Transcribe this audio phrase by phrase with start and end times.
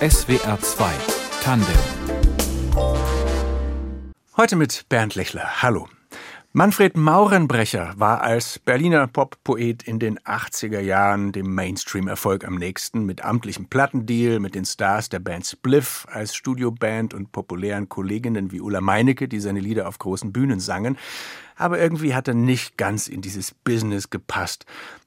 [0.00, 0.92] SWR 2
[1.42, 1.68] Tandem.
[4.36, 5.62] Heute mit Bernd Lechler.
[5.62, 5.88] Hallo.
[6.54, 13.24] Manfred Maurenbrecher war als Berliner Pop-Poet in den 80er Jahren dem Mainstream-Erfolg am nächsten mit
[13.24, 18.82] amtlichem Plattendeal mit den Stars der Band Spliff als Studioband und populären Kolleginnen wie Ulla
[18.82, 20.98] Meinecke, die seine Lieder auf großen Bühnen sangen.
[21.56, 24.66] Aber irgendwie hat er nicht ganz in dieses Business gepasst.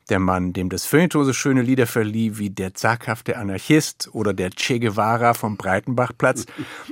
[0.09, 4.51] Der Mann, dem das Feuilleton so schöne Lieder verlieh wie der zaghafte Anarchist oder der
[4.51, 6.45] Che Guevara vom Breitenbachplatz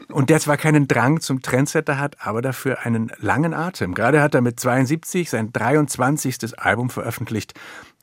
[0.10, 3.94] und der zwar keinen Drang zum Trendsetter hat, aber dafür einen langen Atem.
[3.94, 6.60] Gerade hat er mit 72 sein 23.
[6.60, 7.54] Album veröffentlicht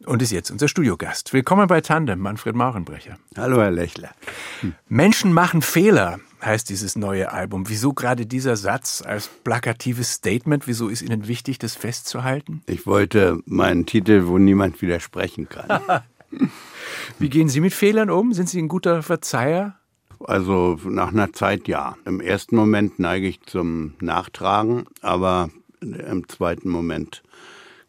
[0.06, 1.32] und ist jetzt unser Studiogast.
[1.32, 3.18] Willkommen bei Tandem, Manfred Maurenbrecher.
[3.36, 4.10] Hallo, Herr Lechler.
[4.88, 7.68] Menschen machen Fehler, heißt dieses neue Album.
[7.68, 10.66] Wieso gerade dieser Satz als plakatives Statement?
[10.66, 12.62] Wieso ist Ihnen wichtig, das festzuhalten?
[12.66, 15.80] Ich wollte meinen Titel, wo niemand widersprechen kann.
[17.18, 18.32] Wie gehen Sie mit Fehlern um?
[18.32, 19.76] Sind Sie ein guter Verzeiher?
[20.24, 21.96] Also nach einer Zeit ja.
[22.04, 27.22] Im ersten Moment neige ich zum Nachtragen, aber im zweiten Moment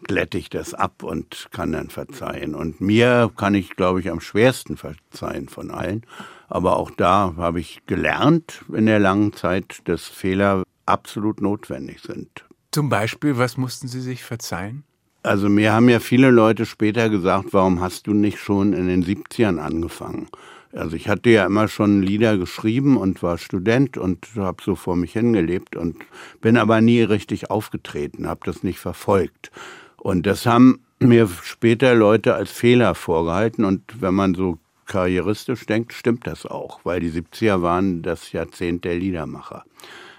[0.04, 2.56] glätte ich das ab und kann dann verzeihen.
[2.56, 6.04] Und mir kann ich, glaube ich, am schwersten verzeihen von allen.
[6.52, 12.44] Aber auch da habe ich gelernt in der langen Zeit, dass Fehler absolut notwendig sind.
[12.72, 14.84] Zum Beispiel, was mussten Sie sich verzeihen?
[15.24, 19.02] Also mir haben ja viele Leute später gesagt, warum hast du nicht schon in den
[19.06, 20.28] 70ern angefangen?
[20.74, 24.98] Also ich hatte ja immer schon Lieder geschrieben und war Student und habe so vor
[24.98, 25.96] mich hingelebt und
[26.42, 29.52] bin aber nie richtig aufgetreten, habe das nicht verfolgt.
[29.96, 34.60] Und das haben mir später Leute als Fehler vorgehalten und wenn man so
[34.92, 39.64] karrieristisch denkt, stimmt das auch, weil die 70er waren das Jahrzehnt der Liedermacher.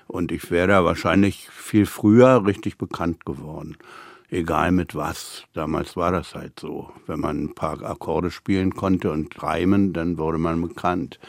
[0.06, 3.76] Und ich wäre da wahrscheinlich viel früher richtig bekannt geworden.
[4.30, 5.44] Egal mit was.
[5.52, 6.90] Damals war das halt so.
[7.06, 11.20] Wenn man ein paar Akkorde spielen konnte und reimen, dann wurde man bekannt.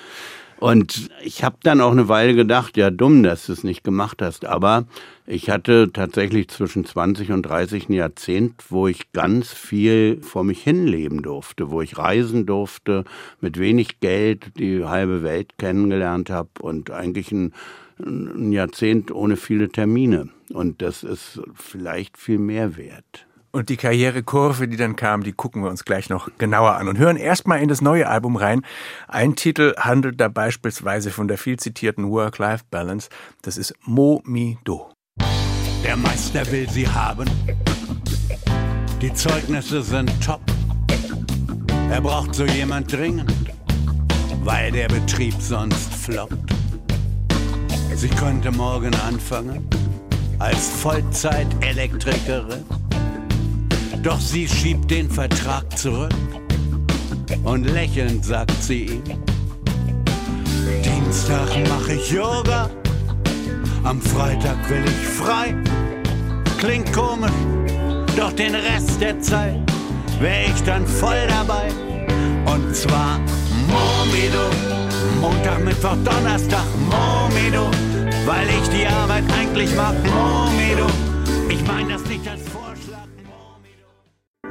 [0.59, 4.21] Und ich habe dann auch eine Weile gedacht, ja dumm, dass du es nicht gemacht
[4.21, 4.45] hast.
[4.45, 4.85] Aber
[5.25, 10.63] ich hatte tatsächlich zwischen 20 und 30 ein Jahrzehnt, wo ich ganz viel vor mich
[10.63, 13.03] hinleben durfte, wo ich reisen durfte,
[13.41, 17.53] mit wenig Geld die halbe Welt kennengelernt habe und eigentlich ein,
[17.99, 20.29] ein Jahrzehnt ohne viele Termine.
[20.51, 23.25] Und das ist vielleicht viel mehr wert.
[23.55, 26.97] Und die Karrierekurve, die dann kam, die gucken wir uns gleich noch genauer an und
[26.97, 28.65] hören erstmal in das neue Album rein.
[29.07, 33.09] Ein Titel handelt da beispielsweise von der viel zitierten Work-Life-Balance.
[33.43, 34.91] Das ist Mo Mi Do.
[35.83, 37.29] Der Meister will sie haben.
[38.99, 40.41] Die Zeugnisse sind top.
[41.91, 43.31] Er braucht so jemand dringend,
[44.43, 46.55] weil der Betrieb sonst floppt.
[47.93, 49.69] Sie könnte morgen anfangen
[50.39, 52.65] als Vollzeit-Elektrikerin
[54.03, 56.11] doch sie schiebt den Vertrag zurück
[57.43, 59.03] und lächelnd sagt sie ihm,
[60.83, 62.69] Dienstag mache ich Yoga,
[63.83, 65.55] am Freitag will ich frei.
[66.57, 67.31] Klingt komisch,
[68.17, 69.59] doch den Rest der Zeit
[70.19, 71.69] wäre ich dann voll dabei.
[72.45, 73.19] Und zwar
[73.67, 74.49] Momido,
[75.21, 77.71] Montag, Mittwoch, Donnerstag, Momido,
[78.25, 80.87] weil ich die Arbeit eigentlich mag, Momido.
[81.49, 82.52] Ich meine das nicht als.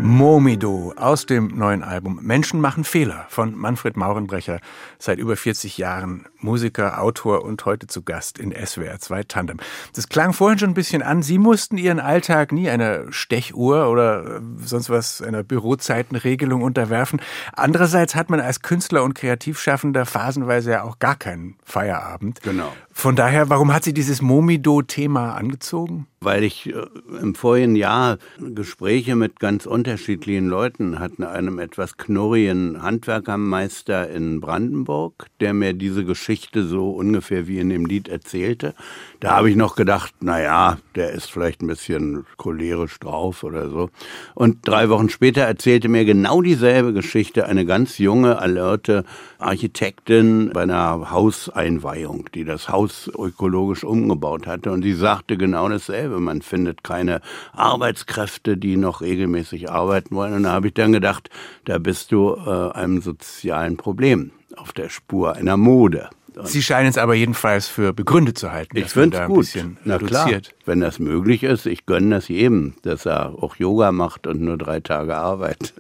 [0.04, 4.58] Momido aus dem neuen Album Menschen machen Fehler von Manfred Maurenbrecher,
[4.98, 9.58] seit über 40 Jahren Musiker, Autor und heute zu Gast in SWR 2 Tandem.
[9.94, 11.22] Das klang vorhin schon ein bisschen an.
[11.22, 17.22] Sie mussten Ihren Alltag nie einer Stechuhr oder sonst was, einer Bürozeitenregelung unterwerfen.
[17.52, 22.42] Andererseits hat man als Künstler und Kreativschaffender phasenweise ja auch gar keinen Feierabend.
[22.42, 22.72] Genau.
[22.94, 26.06] Von daher, warum hat Sie dieses Momido-Thema angezogen?
[26.20, 26.86] Weil ich äh,
[27.20, 35.26] im vorigen Jahr Gespräche mit ganz unterschiedlichen Leuten hatte, einem etwas knurrigen Handwerkermeister in Brandenburg,
[35.40, 38.74] der mir diese Geschichte so ungefähr wie in dem Lied erzählte.
[39.22, 43.70] Da habe ich noch gedacht, na ja, der ist vielleicht ein bisschen cholerisch drauf oder
[43.70, 43.88] so.
[44.34, 49.04] Und drei Wochen später erzählte mir genau dieselbe Geschichte eine ganz junge, alerte
[49.38, 54.72] Architektin bei einer Hauseinweihung, die das Haus ökologisch umgebaut hatte.
[54.72, 56.18] Und sie sagte genau dasselbe.
[56.18, 57.20] Man findet keine
[57.52, 60.34] Arbeitskräfte, die noch regelmäßig arbeiten wollen.
[60.34, 61.30] Und da habe ich dann gedacht,
[61.64, 66.10] da bist du äh, einem sozialen Problem auf der Spur einer Mode.
[66.44, 68.76] Sie scheinen es aber jedenfalls für begründet zu halten.
[68.76, 69.46] Ich finde es gut.
[69.84, 70.30] Na klar,
[70.64, 74.56] wenn das möglich ist, ich gönne das jedem, dass er auch Yoga macht und nur
[74.58, 75.74] drei Tage arbeitet.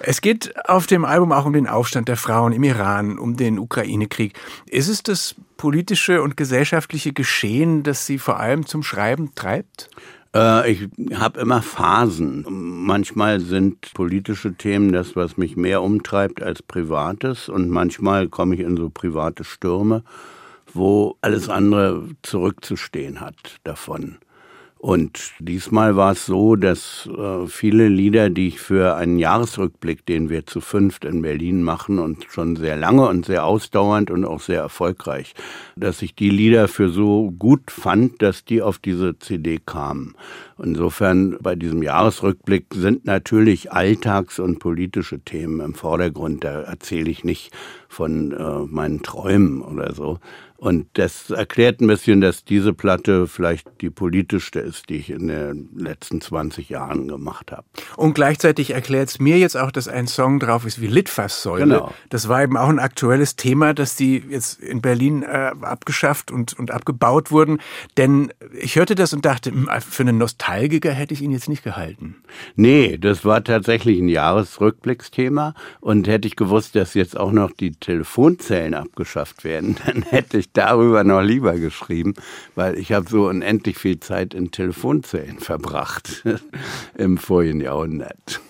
[0.00, 3.58] Es geht auf dem Album auch um den Aufstand der Frauen im Iran, um den
[3.58, 4.34] Ukraine-Krieg.
[4.66, 9.88] Ist es das politische und gesellschaftliche Geschehen, das Sie vor allem zum Schreiben treibt?
[10.36, 12.44] Äh, ich habe immer Phasen.
[12.48, 18.60] Manchmal sind politische Themen das, was mich mehr umtreibt als privates und manchmal komme ich
[18.60, 20.04] in so private Stürme,
[20.72, 24.18] wo alles andere zurückzustehen hat davon.
[24.86, 30.30] Und diesmal war es so, dass äh, viele Lieder, die ich für einen Jahresrückblick, den
[30.30, 34.40] wir zu fünft in Berlin machen und schon sehr lange und sehr ausdauernd und auch
[34.40, 35.34] sehr erfolgreich,
[35.74, 40.14] dass ich die Lieder für so gut fand, dass die auf diese CD kamen.
[40.62, 46.44] Insofern bei diesem Jahresrückblick sind natürlich Alltags- und politische Themen im Vordergrund.
[46.44, 47.50] Da erzähle ich nicht
[47.88, 50.20] von äh, meinen Träumen oder so,
[50.56, 55.28] und das erklärt ein bisschen, dass diese Platte vielleicht die politischste ist, die ich in
[55.28, 57.64] den letzten 20 Jahren gemacht habe.
[57.96, 61.64] Und gleichzeitig erklärt es mir jetzt auch, dass ein Song drauf ist wie Litfaßsäule.
[61.64, 61.92] Genau.
[62.08, 66.58] Das war eben auch ein aktuelles Thema, dass die jetzt in Berlin äh, abgeschafft und,
[66.58, 67.58] und abgebaut wurden.
[67.98, 71.64] Denn ich hörte das und dachte, hm, für einen Nostalgiker hätte ich ihn jetzt nicht
[71.64, 72.16] gehalten.
[72.54, 75.54] Nee, das war tatsächlich ein Jahresrückblicksthema.
[75.80, 80.46] Und hätte ich gewusst, dass jetzt auch noch die Telefonzellen abgeschafft werden, dann hätte ich
[80.46, 82.14] ich darüber noch lieber geschrieben,
[82.54, 86.24] weil ich habe so unendlich viel Zeit in Telefonzellen verbracht
[86.96, 88.40] im vorigen Jahrhundert.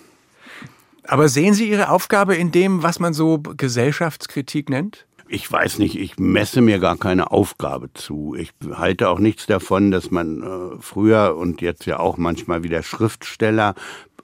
[1.03, 5.05] Aber sehen Sie Ihre Aufgabe in dem, was man so Gesellschaftskritik nennt?
[5.29, 8.33] Ich weiß nicht, ich messe mir gar keine Aufgabe zu.
[8.37, 12.81] Ich halte auch nichts davon, dass man äh, früher und jetzt ja auch manchmal wieder
[12.81, 13.75] Schriftsteller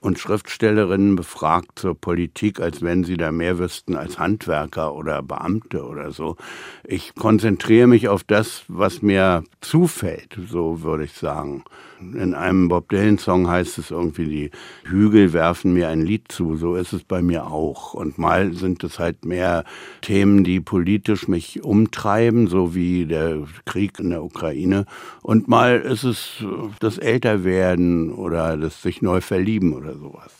[0.04, 5.82] und Schriftstellerinnen befragt zur Politik, als wenn sie da mehr wüssten als Handwerker oder Beamte
[5.82, 6.36] oder so.
[6.84, 11.64] Ich konzentriere mich auf das, was mir zufällt, so würde ich sagen.
[12.00, 14.50] In einem Bob Dylan-Song heißt es irgendwie, die
[14.90, 16.56] Hügel werfen mir ein Lied zu.
[16.56, 17.94] So ist es bei mir auch.
[17.94, 19.64] Und mal sind es halt mehr
[20.02, 24.84] Themen, die politisch mich umtreiben, so wie der Krieg in der Ukraine.
[25.22, 26.44] Und mal ist es
[26.80, 30.32] das Älterwerden oder das sich neu verlieben oder sowas.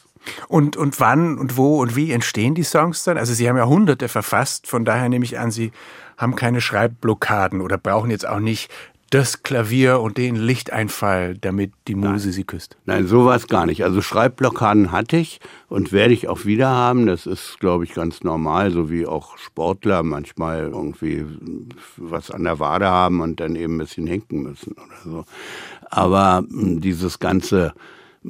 [0.49, 3.19] Und, und wann und wo und wie entstehen die Songs dann?
[3.19, 5.73] Also Sie haben ja hunderte verfasst, von daher nehme ich an, Sie
[6.17, 8.71] haben keine Schreibblockaden oder brauchen jetzt auch nicht
[9.15, 12.33] das Klavier und den Lichteinfall, damit die Muse Nein.
[12.33, 12.77] sie küsst?
[12.85, 13.85] Nein, sowas gar nicht.
[13.85, 17.06] Also Schreibblockaden hatte ich und werde ich auch wieder haben.
[17.06, 21.25] Das ist, glaube ich, ganz normal, so wie auch Sportler manchmal irgendwie
[21.97, 25.25] was an der Wade haben und dann eben ein bisschen hinken müssen oder so.
[25.91, 27.73] Aber hm, dieses ganze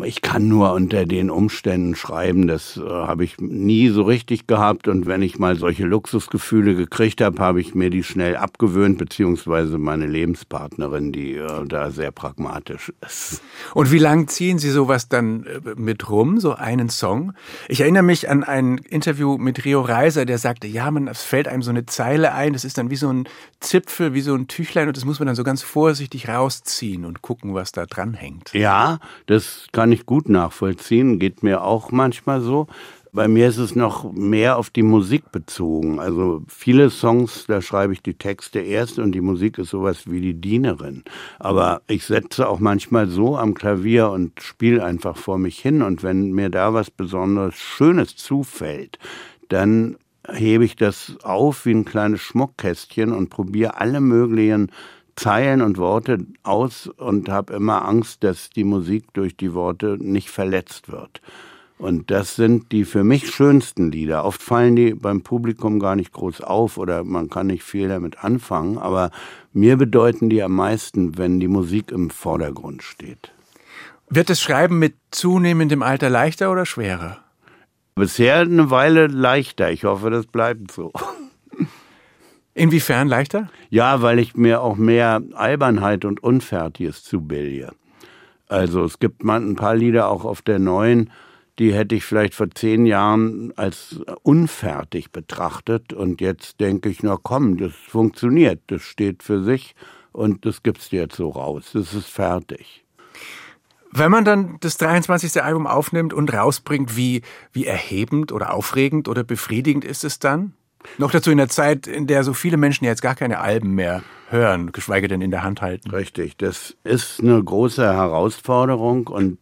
[0.02, 4.88] ich kann nur unter den Umständen schreiben, das äh, habe ich nie so richtig gehabt.
[4.88, 9.78] Und wenn ich mal solche Luxusgefühle gekriegt habe, habe ich mir die schnell abgewöhnt, beziehungsweise
[9.78, 13.40] meine Lebenspartnerin, die äh, da sehr pragmatisch ist.
[13.72, 17.32] Und wie lang ziehen Sie sowas dann äh, mit rum, so einen Song?
[17.68, 21.46] Ich erinnere mich an ein Interview mit Rio Reiser, der sagte, ja, man, es fällt
[21.46, 23.28] einem so eine Zeile ein, das ist dann wie so ein
[23.60, 27.22] Zipfel, wie so ein Tüchlein und das muss man dann so ganz vorsichtig rausziehen und
[27.22, 28.52] gucken, was da dran hängt.
[28.54, 32.68] Ja, das kann kann ich gut nachvollziehen, geht mir auch manchmal so.
[33.12, 36.00] Bei mir ist es noch mehr auf die Musik bezogen.
[36.00, 40.22] Also viele Songs, da schreibe ich die Texte erst und die Musik ist sowas wie
[40.22, 41.04] die Dienerin.
[41.38, 45.82] Aber ich setze auch manchmal so am Klavier und spiele einfach vor mich hin.
[45.82, 48.98] Und wenn mir da was besonders Schönes zufällt,
[49.50, 49.96] dann
[50.32, 54.70] hebe ich das auf wie ein kleines Schmuckkästchen und probiere alle möglichen
[55.16, 60.30] Zeilen und Worte aus und habe immer Angst, dass die Musik durch die Worte nicht
[60.30, 61.20] verletzt wird.
[61.78, 64.24] Und das sind die für mich schönsten Lieder.
[64.24, 68.22] Oft fallen die beim Publikum gar nicht groß auf oder man kann nicht viel damit
[68.22, 69.10] anfangen, aber
[69.52, 73.32] mir bedeuten die am meisten, wenn die Musik im Vordergrund steht.
[74.08, 77.18] Wird das Schreiben mit zunehmendem Alter leichter oder schwerer?
[77.96, 79.70] Bisher eine Weile leichter.
[79.70, 80.92] Ich hoffe, das bleibt so.
[82.54, 83.50] Inwiefern leichter?
[83.68, 87.72] Ja, weil ich mir auch mehr Albernheit und Unfertiges zubilde.
[88.46, 91.10] Also es gibt mal ein paar Lieder auch auf der neuen,
[91.58, 95.92] die hätte ich vielleicht vor zehn Jahren als unfertig betrachtet.
[95.92, 99.74] Und jetzt denke ich, na komm, das funktioniert, das steht für sich
[100.12, 101.70] und das gibt's jetzt so raus.
[101.74, 102.84] Das ist fertig.
[103.90, 105.42] Wenn man dann das 23.
[105.42, 110.54] Album aufnimmt und rausbringt, wie, wie erhebend oder aufregend oder befriedigend ist es dann?
[110.98, 114.02] Noch dazu in der Zeit, in der so viele Menschen jetzt gar keine Alben mehr
[114.30, 115.90] hören, geschweige denn in der Hand halten.
[115.90, 119.38] Richtig, das ist eine große Herausforderung und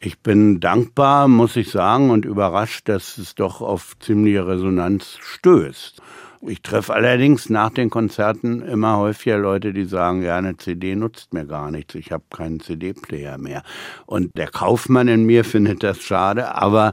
[0.00, 6.00] ich bin dankbar, muss ich sagen, und überrascht, dass es doch auf ziemliche Resonanz stößt.
[6.42, 11.34] Ich treffe allerdings nach den Konzerten immer häufiger Leute, die sagen, ja, eine CD nutzt
[11.34, 13.64] mir gar nichts, ich habe keinen CD-Player mehr.
[14.06, 16.92] Und der Kaufmann in mir findet das schade, aber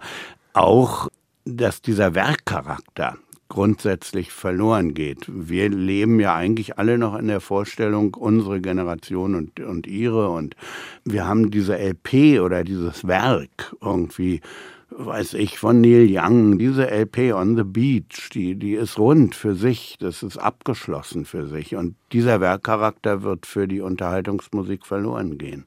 [0.54, 1.10] auch,
[1.46, 5.25] dass dieser Werkcharakter grundsätzlich verloren geht.
[5.28, 10.30] Wir leben ja eigentlich alle noch in der Vorstellung, unsere Generation und, und ihre.
[10.30, 10.56] Und
[11.04, 14.42] wir haben diese LP oder dieses Werk irgendwie
[14.98, 19.56] weiß ich, von Neil Young, diese LP On the Beach, die, die ist rund für
[19.56, 21.75] sich, das ist abgeschlossen für sich.
[21.75, 25.66] Und dieser Werkcharakter wird für die Unterhaltungsmusik verloren gehen.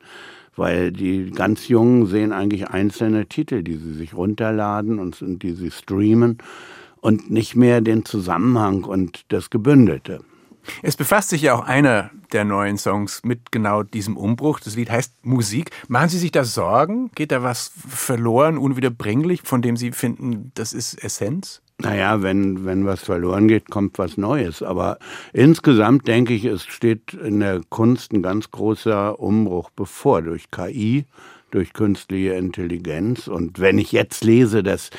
[0.57, 5.53] Weil die ganz Jungen sehen eigentlich einzelne Titel, die sie sich runterladen und, und die
[5.53, 6.39] sie streamen
[7.00, 10.21] und nicht mehr den Zusammenhang und das Gebündelte.
[10.83, 14.61] Es befasst sich ja auch einer der neuen Songs mit genau diesem Umbruch.
[14.61, 15.71] Das Lied heißt Musik.
[15.88, 17.11] Machen Sie sich da Sorgen?
[17.14, 21.62] Geht da was verloren, unwiederbringlich, von dem Sie finden, das ist Essenz?
[21.81, 24.62] Naja, wenn, wenn was verloren geht, kommt was Neues.
[24.62, 24.99] Aber
[25.33, 31.07] insgesamt denke ich, es steht in der Kunst ein ganz großer Umbruch bevor durch KI
[31.50, 33.28] durch künstliche Intelligenz.
[33.28, 34.90] Und wenn ich jetzt lese, dass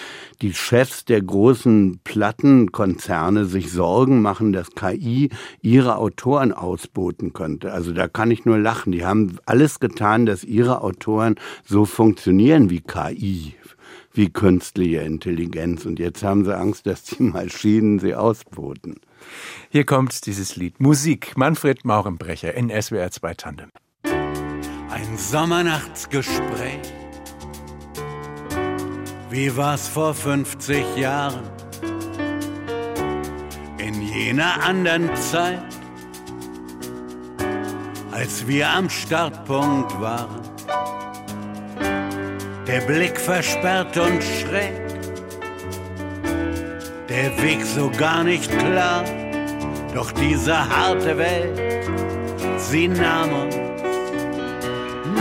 [0.41, 5.29] die Chefs der großen Plattenkonzerne sich Sorgen machen, dass KI
[5.61, 8.91] ihre Autoren ausboten könnte, also da kann ich nur lachen.
[8.91, 13.55] Die haben alles getan, dass ihre Autoren so funktionieren wie KI
[14.13, 15.85] wie künstliche Intelligenz.
[15.85, 18.99] Und jetzt haben sie Angst, dass die Maschinen sie ausboten.
[19.69, 20.79] Hier kommt dieses Lied.
[20.79, 21.37] Musik.
[21.37, 23.69] Manfred Maurenbrecher in SWR 2 Tandem.
[24.91, 26.81] Ein Sommernachtsgespräch.
[29.29, 31.43] Wie war's vor 50 Jahren?
[33.77, 35.61] In jener anderen Zeit,
[38.11, 40.41] als wir am Startpunkt waren.
[42.65, 44.73] Der Blick versperrt und schräg,
[47.07, 49.03] der Weg so gar nicht klar.
[49.93, 51.87] Doch diese harte Welt,
[52.57, 53.68] sie nahm uns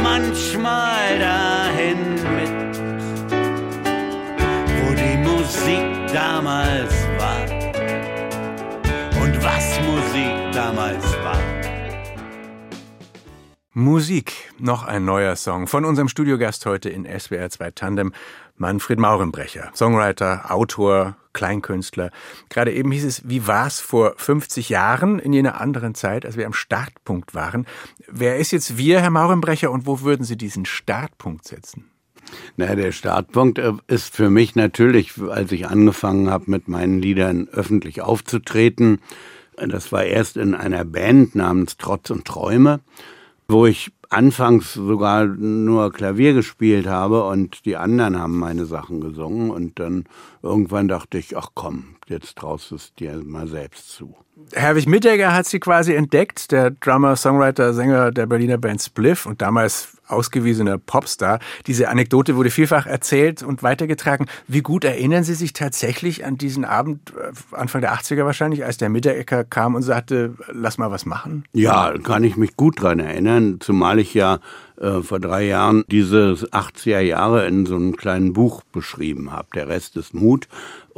[0.03, 2.79] manchmal dahin mit,
[4.77, 7.45] wo die Musik damals war
[9.23, 11.39] und was Musik damals war.
[13.73, 18.13] Musik, noch ein neuer Song von unserem Studiogast heute in SWR 2 Tandem,
[18.59, 22.11] Manfred Maurenbrecher, Songwriter, Autor, Kleinkünstler.
[22.49, 26.37] Gerade eben hieß es, wie war es vor 50 Jahren in jener anderen Zeit, als
[26.37, 27.67] wir am Startpunkt waren.
[28.09, 31.91] Wer ist jetzt wir, Herr Maurenbrecher, und wo würden Sie diesen Startpunkt setzen?
[32.57, 37.49] Na, der Startpunkt äh, ist für mich natürlich, als ich angefangen habe, mit meinen Liedern
[37.49, 39.01] öffentlich aufzutreten.
[39.57, 42.81] Das war erst in einer Band namens Trotz und Träume,
[43.51, 49.51] wo ich anfangs sogar nur Klavier gespielt habe und die anderen haben meine Sachen gesungen
[49.51, 50.05] und dann
[50.43, 54.15] irgendwann dachte ich, ach komm, jetzt traust es dir mal selbst zu.
[54.53, 59.43] Herwig Mittegger hat sie quasi entdeckt, der Drummer, Songwriter, Sänger der Berliner Band Spliff und
[59.43, 61.39] damals ausgewiesener Popstar.
[61.67, 64.27] Diese Anekdote wurde vielfach erzählt und weitergetragen.
[64.47, 68.77] Wie gut erinnern Sie sich tatsächlich an diesen Abend, äh, Anfang der 80er wahrscheinlich, als
[68.77, 71.45] der Mitterecker kam und sagte, lass mal was machen?
[71.53, 74.41] Ja, kann ich mich gut dran erinnern, zumal ich ja
[74.81, 79.49] äh, vor drei Jahren diese 80er Jahre in so einem kleinen Buch beschrieben habe.
[79.55, 80.47] Der Rest ist Mut.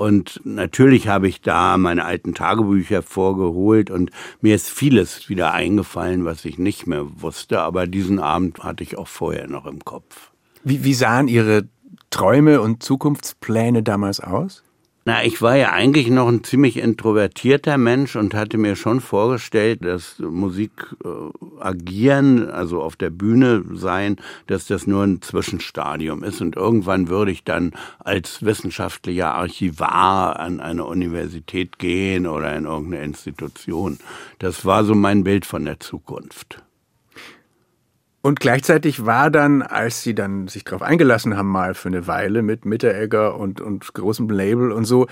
[0.00, 6.24] Und natürlich habe ich da meine alten Tagebücher vorgeholt und mir ist vieles wieder eingefallen,
[6.24, 7.60] was ich nicht mehr wusste.
[7.60, 10.30] Aber diesen Abend hatte ich auch vorher noch im Kopf.
[10.62, 11.68] Wie, wie sahen Ihre
[12.10, 14.62] Träume und Zukunftspläne damals aus?
[15.06, 19.82] Na, ich war ja eigentlich noch ein ziemlich introvertierter Mensch und hatte mir schon vorgestellt,
[19.82, 20.70] dass Musik
[21.02, 21.08] äh,
[21.58, 24.16] agieren, also auf der Bühne sein,
[24.46, 30.60] dass das nur ein Zwischenstadium ist und irgendwann würde ich dann als wissenschaftlicher Archivar an
[30.60, 33.98] eine Universität gehen oder in irgendeine Institution.
[34.38, 36.62] Das war so mein Bild von der Zukunft.
[38.22, 42.42] Und gleichzeitig war dann, als sie dann sich darauf eingelassen haben, mal für eine Weile
[42.42, 45.06] mit Mitteregger und, und großem Label und so,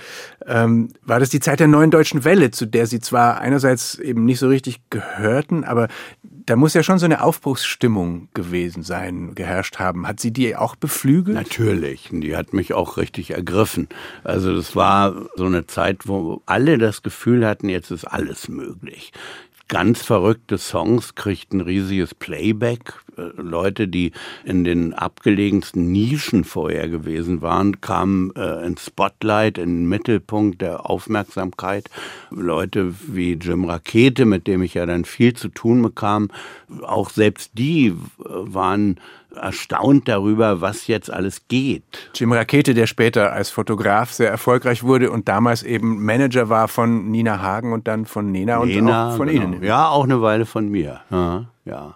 [0.45, 4.25] ähm, war das die Zeit der neuen deutschen Welle, zu der sie zwar einerseits eben
[4.25, 5.87] nicht so richtig gehörten, aber
[6.21, 10.07] da muss ja schon so eine Aufbruchsstimmung gewesen sein, geherrscht haben.
[10.07, 11.35] Hat sie die auch beflügelt?
[11.35, 13.87] Natürlich, die hat mich auch richtig ergriffen.
[14.23, 19.11] Also das war so eine Zeit, wo alle das Gefühl hatten, jetzt ist alles möglich
[19.69, 22.95] ganz verrückte Songs, kriegt ein riesiges Playback.
[23.19, 24.11] Äh, Leute, die
[24.43, 30.89] in den abgelegensten Nischen vorher gewesen waren, kamen äh, ins Spotlight, in den Mittelpunkt der
[30.89, 31.89] Aufmerksamkeit.
[32.31, 36.29] Leute wie Jim Rakete, mit dem ich ja dann viel zu tun bekam,
[36.83, 38.99] auch selbst die äh, waren
[39.35, 41.83] erstaunt darüber, was jetzt alles geht.
[42.15, 47.11] Jim Rakete, der später als Fotograf sehr erfolgreich wurde und damals eben Manager war von
[47.11, 49.43] Nina Hagen und dann von Nena, Nena und auch von genau.
[49.43, 49.63] Ihnen.
[49.63, 51.01] Ja, auch eine Weile von mir.
[51.11, 51.95] Ja, ja.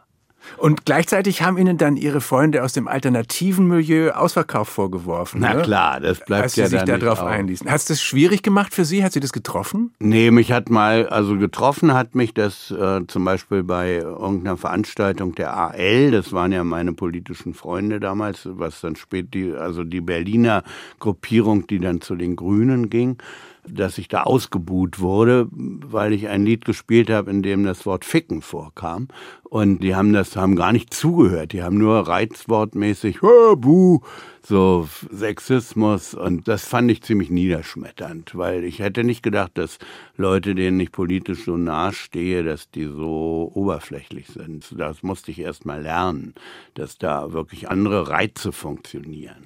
[0.58, 5.42] Und gleichzeitig haben Ihnen dann Ihre Freunde aus dem alternativen Milieu Ausverkauf vorgeworfen.
[5.42, 5.62] Na ne?
[5.62, 7.70] klar, das bleibt Als ja Sie sich dann darauf einließen.
[7.70, 9.04] Hat es das schwierig gemacht für Sie?
[9.04, 9.94] Hat Sie das getroffen?
[10.00, 15.36] Nee, mich hat mal, also getroffen hat mich das äh, zum Beispiel bei irgendeiner Veranstaltung
[15.36, 20.02] der AL, das waren ja meine politischen Freunde damals, was dann spät die, also die
[20.02, 20.64] Berliner
[21.00, 23.18] Gruppierung, die dann zu den Grünen ging,
[23.68, 28.06] dass ich da ausgebuht wurde, weil ich ein Lied gespielt habe, in dem das Wort
[28.06, 29.08] Ficken vorkam.
[29.44, 31.54] Und die haben das, haben gar nicht zugehört.
[31.54, 34.02] Die haben nur reizwortmäßig, "Hö, buh,
[34.46, 36.14] so Sexismus.
[36.14, 39.80] Und das fand ich ziemlich niederschmetternd, weil ich hätte nicht gedacht, dass
[40.18, 44.74] Leute, denen ich politisch so nahe stehe, dass die so oberflächlich sind.
[44.78, 46.34] Das musste ich erst mal lernen,
[46.74, 49.46] dass da wirklich andere Reize funktionieren.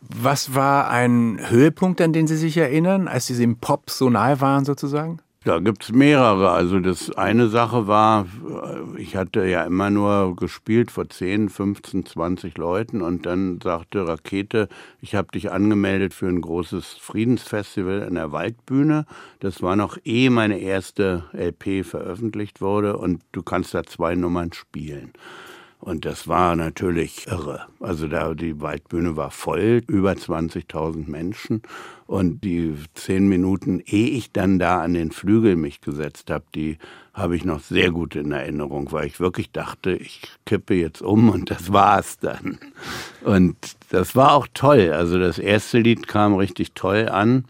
[0.00, 4.40] Was war ein Höhepunkt, an den Sie sich erinnern, als Sie dem Pop so nahe
[4.40, 5.20] waren sozusagen?
[5.44, 6.50] Da gibt's mehrere.
[6.50, 8.26] Also das eine Sache war,
[8.98, 14.68] ich hatte ja immer nur gespielt vor 10, 15, 20 Leuten und dann sagte Rakete,
[15.00, 19.06] ich habe dich angemeldet für ein großes Friedensfestival in der Waldbühne.
[19.38, 24.52] Das war noch ehe meine erste LP veröffentlicht wurde und du kannst da zwei Nummern
[24.52, 25.14] spielen.
[25.80, 27.66] Und das war natürlich irre.
[27.80, 31.62] Also da die Waldbühne war voll, über 20.000 Menschen.
[32.06, 36.76] Und die zehn Minuten, ehe ich dann da an den Flügel mich gesetzt habe, die
[37.14, 41.30] habe ich noch sehr gut in Erinnerung, weil ich wirklich dachte, ich kippe jetzt um
[41.30, 42.58] und das war's dann.
[43.24, 43.56] Und
[43.88, 44.92] das war auch toll.
[44.92, 47.44] Also das erste Lied kam richtig toll an.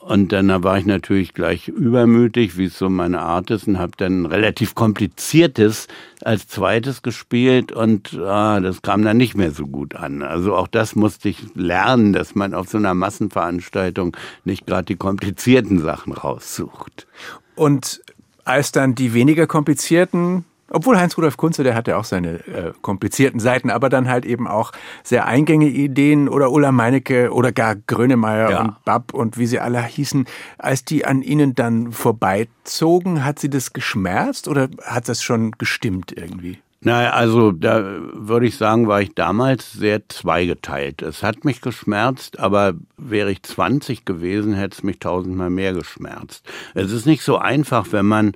[0.00, 3.92] Und dann war ich natürlich gleich übermütig, wie es so meine Art ist, und habe
[3.98, 5.88] dann relativ kompliziertes
[6.22, 10.22] als zweites gespielt und ah, das kam dann nicht mehr so gut an.
[10.22, 14.96] Also auch das musste ich lernen, dass man auf so einer Massenveranstaltung nicht gerade die
[14.96, 17.06] komplizierten Sachen raussucht.
[17.54, 18.00] Und
[18.44, 23.70] als dann die weniger komplizierten, obwohl Heinz-Rudolf Kunze, der hatte auch seine äh, komplizierten Seiten,
[23.70, 24.72] aber dann halt eben auch
[25.02, 28.60] sehr eingängige Ideen oder Ulla Meinecke oder gar Grönemeyer Ja.
[28.62, 30.26] und Bab und wie sie alle hießen,
[30.58, 36.12] als die an ihnen dann vorbeizogen, hat sie das geschmerzt oder hat das schon gestimmt
[36.16, 36.58] irgendwie?
[36.82, 37.84] Naja, also da
[38.14, 41.02] würde ich sagen, war ich damals sehr zweigeteilt.
[41.02, 46.42] Es hat mich geschmerzt, aber wäre ich 20 gewesen, hätte es mich tausendmal mehr geschmerzt.
[46.74, 48.32] Es ist nicht so einfach, wenn man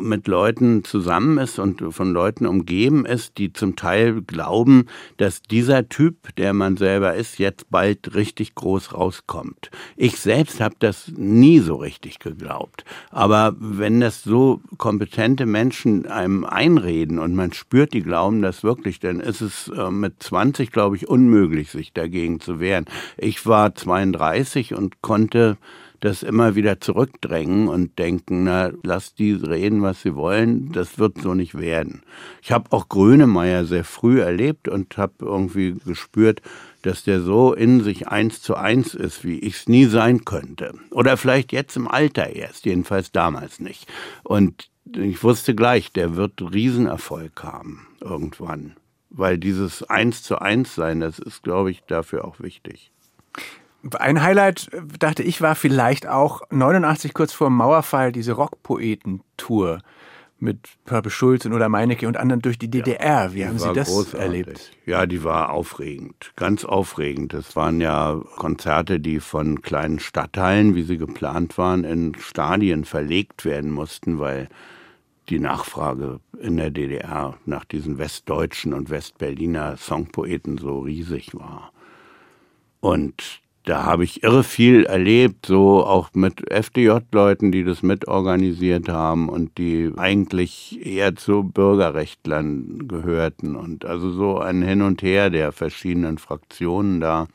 [0.00, 5.88] mit Leuten zusammen ist und von Leuten umgeben ist, die zum Teil glauben, dass dieser
[5.88, 9.70] Typ, der man selber ist, jetzt bald richtig groß rauskommt.
[9.96, 12.84] Ich selbst habe das nie so richtig geglaubt.
[13.10, 19.00] Aber wenn das so kompetente Menschen einem einreden und man spürt, die glauben das wirklich,
[19.00, 22.86] dann ist es äh, mit 20, glaube ich, unmöglich, sich dagegen zu wehren.
[23.16, 25.56] Ich war 32 und konnte
[26.00, 31.20] das immer wieder zurückdrängen und denken, na, lass die reden, was sie wollen, das wird
[31.20, 32.02] so nicht werden.
[32.42, 36.40] Ich habe auch Grönemeyer sehr früh erlebt und habe irgendwie gespürt,
[36.82, 40.74] dass der so in sich eins zu eins ist, wie ich es nie sein könnte.
[40.90, 43.86] Oder vielleicht jetzt im Alter erst, jedenfalls damals nicht.
[44.22, 48.76] Und ich wusste gleich, der wird Riesenerfolg haben irgendwann.
[49.10, 52.92] Weil dieses Eins zu eins sein, das ist, glaube ich, dafür auch wichtig.
[53.98, 59.80] Ein Highlight, äh, dachte ich, war vielleicht auch 89 kurz vor dem Mauerfall diese Rockpoeten-Tour
[60.40, 63.34] mit Purple Schulz und oder Meinecke und anderen durch die DDR.
[63.34, 64.20] Wie haben Die Sie war das großartig.
[64.20, 64.70] erlebt?
[64.86, 67.32] Ja, die war aufregend, ganz aufregend.
[67.32, 73.44] Das waren ja Konzerte, die von kleinen Stadtteilen, wie sie geplant waren, in Stadien verlegt
[73.44, 74.48] werden mussten, weil
[75.28, 81.72] die Nachfrage in der DDR nach diesen westdeutschen und westberliner Songpoeten so riesig war.
[82.80, 89.28] Und da habe ich irre viel erlebt, so auch mit FDJ-Leuten, die das mitorganisiert haben
[89.28, 95.52] und die eigentlich eher zu Bürgerrechtlern gehörten und also so ein Hin und Her der
[95.52, 97.26] verschiedenen Fraktionen da.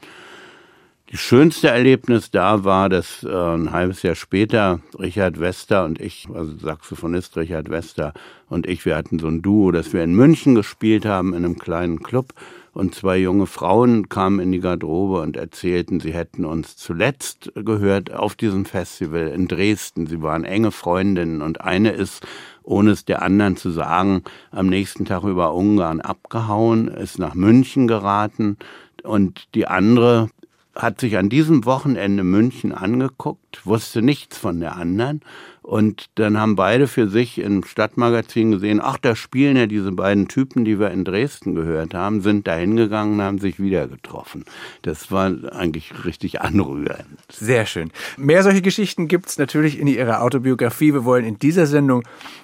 [1.11, 6.27] Die schönste Erlebnis da war, dass äh, ein halbes Jahr später Richard Wester und ich,
[6.33, 8.13] also Saxophonist Richard Wester
[8.49, 11.59] und ich, wir hatten so ein Duo, dass wir in München gespielt haben in einem
[11.59, 12.33] kleinen Club
[12.73, 18.11] und zwei junge Frauen kamen in die Garderobe und erzählten, sie hätten uns zuletzt gehört
[18.11, 20.07] auf diesem Festival in Dresden.
[20.07, 22.25] Sie waren enge Freundinnen und eine ist,
[22.63, 27.87] ohne es der anderen zu sagen, am nächsten Tag über Ungarn abgehauen, ist nach München
[27.87, 28.57] geraten
[29.03, 30.29] und die andere
[30.75, 35.21] hat sich an diesem Wochenende München angeguckt, wusste nichts von der anderen.
[35.63, 40.27] Und dann haben beide für sich im Stadtmagazin gesehen, ach, da spielen ja diese beiden
[40.27, 44.43] Typen, die wir in Dresden gehört haben, sind da hingegangen und haben sich wieder getroffen.
[44.81, 47.07] Das war eigentlich richtig anrührend.
[47.31, 47.91] Sehr schön.
[48.17, 50.93] Mehr solche Geschichten gibt's natürlich in Ihrer Autobiografie.
[50.93, 52.03] Wir wollen in dieser Sendung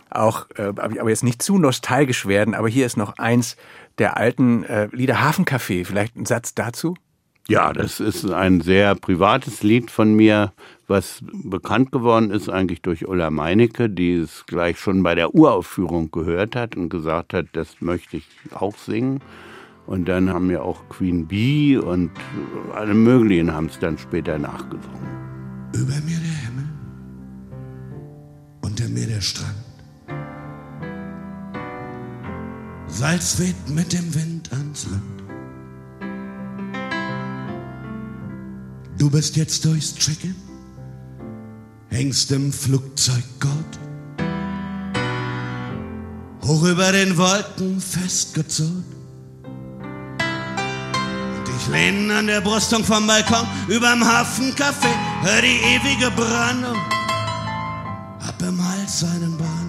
[0.09, 3.57] auch, äh, aber jetzt nicht zu nostalgisch werden, aber hier ist noch eins
[3.97, 5.85] der alten äh, Lieder Hafencafé.
[5.85, 6.95] Vielleicht ein Satz dazu?
[7.47, 10.53] Ja, das ist ein sehr privates Lied von mir,
[10.87, 16.11] was bekannt geworden ist eigentlich durch Ulla Meinecke, die es gleich schon bei der Uraufführung
[16.11, 19.21] gehört hat und gesagt hat, das möchte ich auch singen.
[19.87, 22.11] Und dann haben ja auch Queen Bee und
[22.75, 25.07] alle möglichen haben es dann später nachgesungen.
[25.73, 26.69] Über mir der Himmel,
[28.61, 29.55] unter mir der Strand.
[32.85, 35.18] Salz weht mit dem Wind ans Land.
[38.99, 40.35] Du bist jetzt durchs Check-in,
[41.87, 43.79] hängst im Flugzeug Gott.
[46.43, 48.83] Hoch über den Wolken festgezurrt.
[51.37, 56.77] Und ich lehne an der Brüstung vom Balkon überm Hafencafé, hör die ewige Brandung.
[58.19, 59.68] Hab im Hals einen Brand,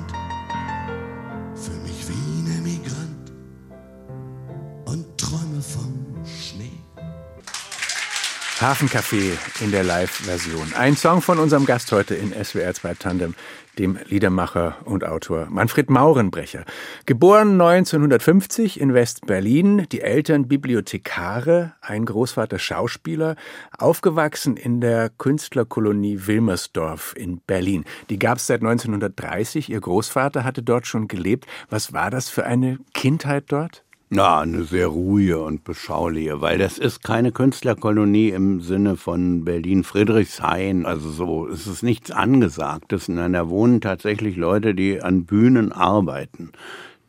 [8.60, 10.74] Hafencafé in der Live-Version.
[10.74, 13.34] Ein Song von unserem Gast heute in SWR 2 Tandem,
[13.78, 16.66] dem Liedermacher und Autor Manfred Maurenbrecher.
[17.06, 23.36] Geboren 1950 in West-Berlin, die Eltern Bibliothekare, ein Großvater Schauspieler,
[23.78, 27.86] aufgewachsen in der Künstlerkolonie Wilmersdorf in Berlin.
[28.10, 29.70] Die gab es seit 1930.
[29.70, 31.46] Ihr Großvater hatte dort schon gelebt.
[31.70, 33.84] Was war das für eine Kindheit dort?
[34.12, 40.84] Na, eine sehr ruhige und beschauliche, weil das ist keine Künstlerkolonie im Sinne von Berlin-Friedrichshain.
[40.84, 43.06] Also so ist es nichts Angesagtes.
[43.06, 46.50] Nein, da wohnen tatsächlich Leute, die an Bühnen arbeiten.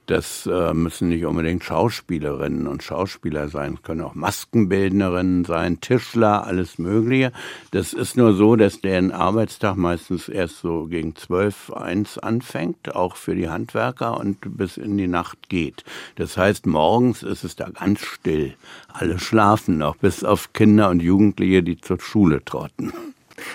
[0.08, 6.46] Das äh, müssen nicht unbedingt Schauspielerinnen und Schauspieler sein, es können auch Maskenbildnerinnen sein, Tischler,
[6.46, 7.32] alles Mögliche.
[7.72, 13.16] Das ist nur so, dass deren Arbeitstag meistens erst so gegen zwölf, eins anfängt, auch
[13.16, 15.84] für die Handwerker und bis in die Nacht geht.
[16.16, 18.56] Das heißt, morgens ist es da ganz still.
[18.92, 22.92] Alle schlafen noch, bis auf Kinder und Jugendliche, die zur Schule trotten.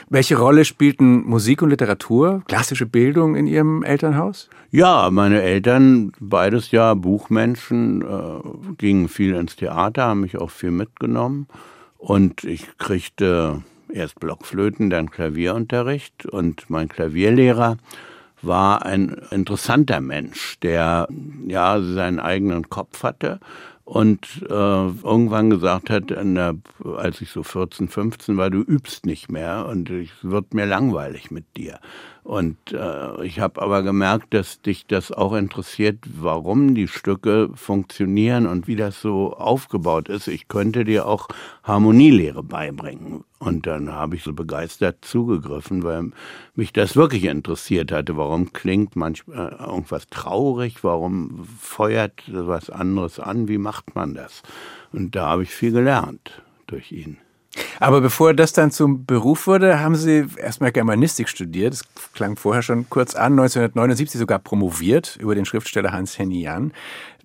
[0.09, 4.49] Welche Rolle spielten Musik und Literatur, klassische Bildung in Ihrem Elternhaus?
[4.71, 10.71] Ja, meine Eltern, beides ja Buchmenschen, äh, gingen viel ins Theater, haben mich auch viel
[10.71, 11.47] mitgenommen.
[11.99, 16.27] Und ich kriegte erst Blockflöten, dann Klavierunterricht.
[16.27, 17.79] Und mein Klavierlehrer
[18.43, 21.09] war ein interessanter Mensch, der
[21.47, 23.41] ja seinen eigenen Kopf hatte
[23.87, 26.57] und äh, irgendwann gesagt hat, der,
[26.97, 31.31] als ich so 14, 15 war, du übst nicht mehr und es wird mir langweilig
[31.31, 31.79] mit dir.
[32.27, 38.49] Und äh, ich habe aber gemerkt, dass dich das auch interessiert, warum die Stücke funktionieren
[38.49, 40.27] und wie das so aufgebaut ist.
[40.27, 41.29] Ich könnte dir auch
[41.63, 43.23] Harmonielehre beibringen.
[43.39, 46.11] Und dann habe ich so begeistert zugegriffen, weil
[46.57, 48.17] mich das wirklich interessiert hatte.
[48.17, 50.83] Warum klingt manchmal äh, irgendwas traurig?
[50.83, 53.47] Warum feuert was anderes an?
[53.47, 54.43] Wie macht man das?
[54.93, 57.19] Und da habe ich viel gelernt durch ihn.
[57.81, 61.73] Aber bevor das dann zum Beruf wurde, haben Sie erstmal Germanistik studiert.
[61.73, 66.73] Das klang vorher schon kurz an, 1979 sogar promoviert über den Schriftsteller Hans-Henny Jan.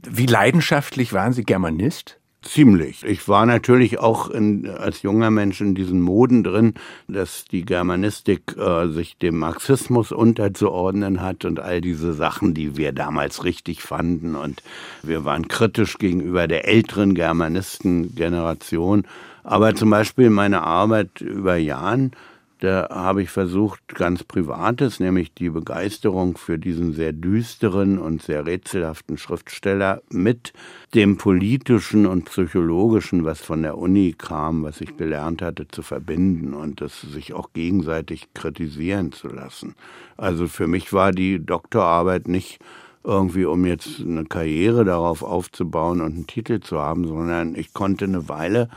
[0.07, 2.20] Wie leidenschaftlich waren Sie Germanist?
[2.43, 3.03] Ziemlich.
[3.03, 6.73] Ich war natürlich auch in, als junger Mensch in diesen Moden drin,
[7.07, 12.93] dass die Germanistik äh, sich dem Marxismus unterzuordnen hat und all diese Sachen, die wir
[12.93, 14.33] damals richtig fanden.
[14.35, 14.63] Und
[15.03, 19.03] wir waren kritisch gegenüber der älteren Germanistengeneration.
[19.43, 22.11] Aber zum Beispiel meine Arbeit über Jan,
[22.61, 28.45] da habe ich versucht, ganz Privates, nämlich die Begeisterung für diesen sehr düsteren und sehr
[28.45, 30.53] rätselhaften Schriftsteller mit
[30.93, 36.53] dem politischen und psychologischen, was von der Uni kam, was ich gelernt hatte, zu verbinden
[36.53, 39.73] und das sich auch gegenseitig kritisieren zu lassen.
[40.15, 42.59] Also für mich war die Doktorarbeit nicht
[43.03, 48.05] irgendwie, um jetzt eine Karriere darauf aufzubauen und einen Titel zu haben, sondern ich konnte
[48.05, 48.69] eine Weile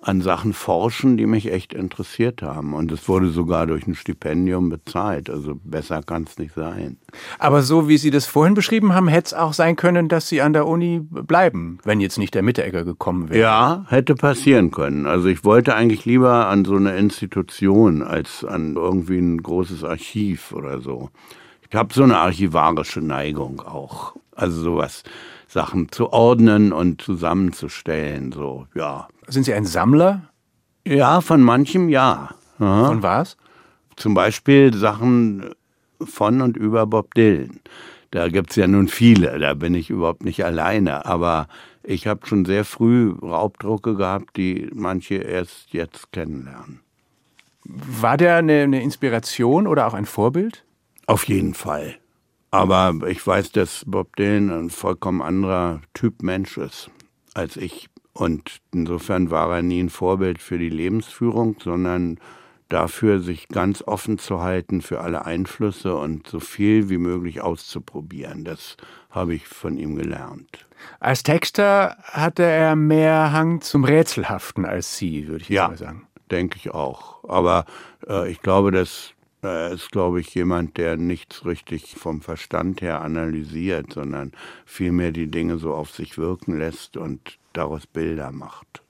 [0.00, 2.72] an Sachen forschen, die mich echt interessiert haben.
[2.74, 5.28] Und es wurde sogar durch ein Stipendium bezahlt.
[5.28, 6.98] Also besser kann es nicht sein.
[7.38, 10.40] Aber so wie Sie das vorhin beschrieben haben, hätte es auch sein können, dass Sie
[10.40, 13.40] an der Uni bleiben, wenn jetzt nicht der Mitteregger gekommen wäre.
[13.40, 15.06] Ja, hätte passieren können.
[15.06, 20.52] Also ich wollte eigentlich lieber an so eine Institution als an irgendwie ein großes Archiv
[20.52, 21.10] oder so.
[21.68, 24.14] Ich habe so eine archivarische Neigung auch.
[24.34, 25.02] Also sowas.
[25.48, 29.08] Sachen zu ordnen und zusammenzustellen, so, ja.
[29.28, 30.22] Sind Sie ein Sammler?
[30.86, 32.30] Ja, von manchem ja.
[32.58, 32.88] Aha.
[32.88, 33.36] Und was?
[33.96, 35.50] Zum Beispiel Sachen
[36.00, 37.60] von und über Bob Dylan.
[38.10, 41.04] Da gibt's ja nun viele, da bin ich überhaupt nicht alleine.
[41.04, 41.46] Aber
[41.82, 46.80] ich habe schon sehr früh Raubdrucke gehabt, die manche erst jetzt kennenlernen.
[47.64, 50.64] War der eine, eine Inspiration oder auch ein Vorbild?
[51.06, 51.96] Auf jeden Fall.
[52.50, 56.90] Aber ich weiß, dass Bob Dylan ein vollkommen anderer Typ Mensch ist
[57.34, 57.88] als ich.
[58.18, 62.18] Und insofern war er nie ein Vorbild für die Lebensführung, sondern
[62.68, 68.44] dafür, sich ganz offen zu halten für alle Einflüsse und so viel wie möglich auszuprobieren.
[68.44, 68.76] Das
[69.10, 70.66] habe ich von ihm gelernt.
[70.98, 75.68] Als Texter hatte er mehr Hang zum Rätselhaften als Sie, würde ich Ja.
[75.68, 76.06] mal sagen.
[76.28, 77.22] Denke ich auch.
[77.28, 77.66] Aber
[78.08, 83.00] äh, ich glaube, dass er ist, glaube ich, jemand, der nichts richtig vom Verstand her
[83.00, 84.32] analysiert, sondern
[84.66, 88.82] vielmehr die Dinge so auf sich wirken lässt und daraus Bilder macht.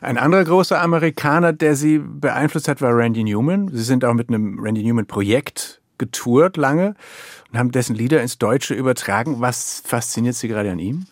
[0.00, 3.68] Ein anderer großer Amerikaner, der Sie beeinflusst hat, war Randy Newman.
[3.72, 6.94] Sie sind auch mit einem Randy Newman-Projekt getourt lange
[7.50, 9.40] und haben dessen Lieder ins Deutsche übertragen.
[9.40, 11.06] Was fasziniert Sie gerade an ihm?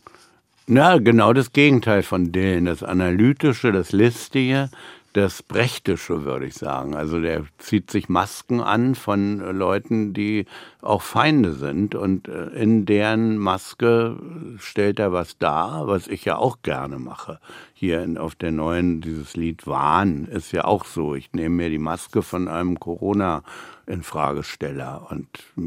[0.67, 2.67] Na, genau das Gegenteil von Dylan.
[2.67, 4.71] Das Analytische, das Listige,
[5.13, 6.95] das Brechtische, würde ich sagen.
[6.95, 10.47] Also der zieht sich Masken an von äh, Leuten, die
[10.81, 11.95] auch Feinde sind.
[11.95, 14.17] Und äh, in deren Maske
[14.59, 17.39] stellt er was dar, was ich ja auch gerne mache.
[17.75, 21.15] Hier in, auf der neuen, dieses Lied Wahn ist ja auch so.
[21.15, 25.63] Ich nehme mir die Maske von einem Corona-Infragesteller und äh,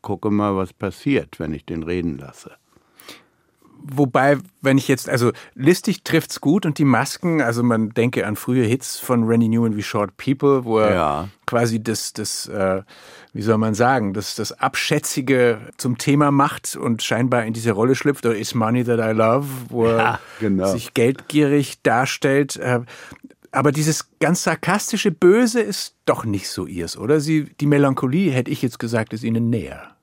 [0.00, 2.52] gucke mal, was passiert, wenn ich den reden lasse.
[3.94, 8.36] Wobei, wenn ich jetzt, also listig trifft's gut und die Masken, also man denke an
[8.36, 11.28] frühe Hits von Randy Newman wie Short People, wo er Ja.
[11.46, 12.82] quasi das, das, äh,
[13.32, 17.94] wie soll man sagen, das, das Abschätzige zum Thema macht und scheinbar in diese Rolle
[17.94, 20.66] schlüpft, oder Is Money That I Love, wo er Ja, genau.
[20.72, 22.56] sich geldgierig darstellt.
[22.56, 22.80] Äh,
[23.52, 27.20] aber dieses ganz sarkastische Böse ist doch nicht so ihrs, oder?
[27.20, 29.95] Sie, die Melancholie, hätte ich jetzt gesagt, ist ihnen näher.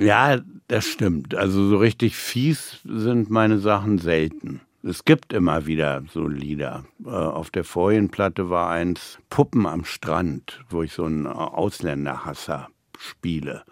[0.00, 1.34] Ja, das stimmt.
[1.34, 4.62] Also so richtig fies sind meine Sachen selten.
[4.82, 6.86] Es gibt immer wieder so Lieder.
[7.04, 12.68] Äh, Auf der vorigen Platte war eins Puppen am Strand, wo ich so einen Ausländerhasser
[12.98, 13.62] spiele.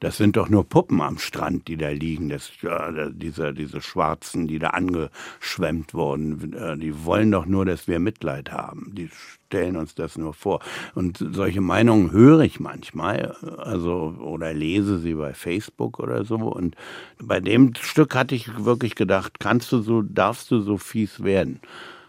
[0.00, 2.28] Das sind doch nur Puppen am Strand, die da liegen.
[2.28, 7.88] Das, ja, diese, diese Schwarzen, die da angeschwemmt wurden, äh, die wollen doch nur, dass
[7.88, 8.92] wir Mitleid haben.
[8.94, 9.10] Die
[9.46, 10.60] stellen uns das nur vor.
[10.94, 16.36] Und solche Meinungen höre ich manchmal, also oder lese sie bei Facebook oder so.
[16.36, 16.76] Und
[17.20, 21.60] bei dem Stück hatte ich wirklich gedacht, kannst du so, darfst du so fies werden.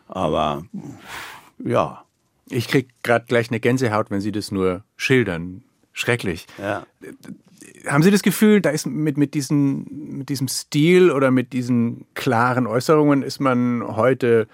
[0.07, 0.63] Aber
[1.63, 2.03] ja,
[2.51, 5.63] Ich krieg gerade gleich eine Gänsehaut, wenn Sie das nur schildern.
[5.93, 6.47] Schrecklich.
[6.57, 6.85] ja.
[7.87, 12.05] Haben Sie das Gefühl, da ist mit, mit, diesen, mit diesem Stil oder mit diesen
[12.13, 14.47] klaren Äußerungen ist man heute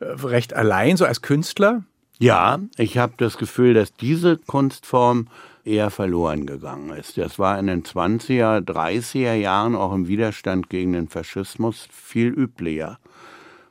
[0.00, 1.82] äh, recht allein, so als Künstler?
[2.18, 5.28] Ja, ich habe das Gefühl, dass diese Kunstform
[5.64, 7.18] eher verloren gegangen ist.
[7.18, 12.98] Das war in den 20er, 30er Jahren auch im Widerstand gegen den Faschismus viel üblicher.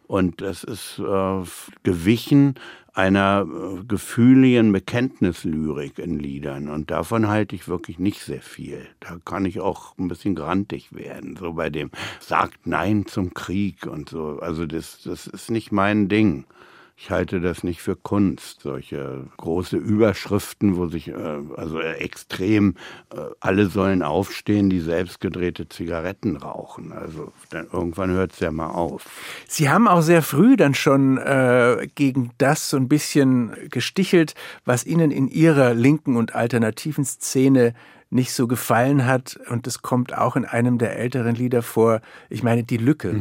[0.07, 1.41] Und das ist äh,
[1.83, 2.55] gewichen
[2.93, 6.67] einer äh, gefühligen Bekenntnislyrik in Liedern.
[6.69, 8.85] Und davon halte ich wirklich nicht sehr viel.
[8.99, 11.37] Da kann ich auch ein bisschen grantig werden.
[11.37, 14.39] So bei dem sagt Nein zum Krieg und so.
[14.41, 16.45] Also das, das ist nicht mein Ding.
[16.95, 22.75] Ich halte das nicht für Kunst, solche große Überschriften, wo sich äh, also äh, extrem
[23.11, 26.91] äh, alle sollen aufstehen, die selbst gedrehte Zigaretten rauchen.
[26.91, 29.05] Also dann irgendwann hört es ja mal auf.
[29.47, 34.85] Sie haben auch sehr früh dann schon äh, gegen das so ein bisschen gestichelt, was
[34.85, 37.73] Ihnen in Ihrer linken und alternativen Szene
[38.11, 39.39] nicht so gefallen hat.
[39.49, 42.01] Und das kommt auch in einem der älteren Lieder vor.
[42.29, 43.11] Ich meine, die Lücke.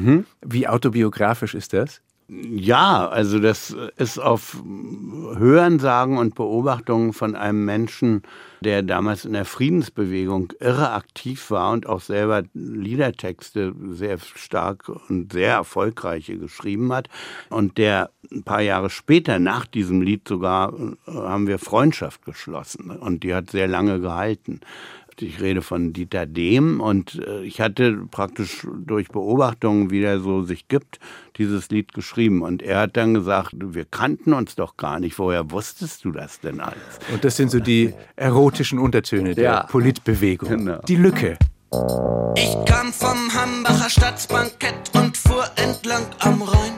[0.44, 2.02] Wie autobiografisch ist das?
[2.32, 8.22] Ja, also das ist auf Hörensagen und Beobachtungen von einem Menschen,
[8.60, 15.32] der damals in der Friedensbewegung irre aktiv war und auch selber Liedertexte sehr stark und
[15.32, 17.08] sehr erfolgreiche geschrieben hat.
[17.48, 22.90] Und der ein paar Jahre später, nach diesem Lied sogar, äh, haben wir Freundschaft geschlossen.
[22.90, 24.60] Und die hat sehr lange gehalten.
[25.22, 30.42] Ich rede von Dieter Dehm und äh, ich hatte praktisch durch Beobachtungen, wie der so
[30.42, 30.98] sich gibt,
[31.36, 32.42] dieses Lied geschrieben.
[32.42, 35.18] Und er hat dann gesagt, wir kannten uns doch gar nicht.
[35.18, 36.98] Woher wusstest du das denn alles?
[37.12, 39.62] Und das sind so die erotischen Untertöne der Ja.
[39.64, 40.48] Politbewegung.
[40.48, 40.80] Genau.
[40.88, 41.36] Die Lücke.
[42.36, 46.72] Ich kam vom Hambacher Stadtbankett und fuhr entlang am Rhein.